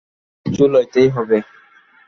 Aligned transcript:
কিছু 0.45 0.63
লইতেই 0.67 1.07
হইবে। 1.09 1.37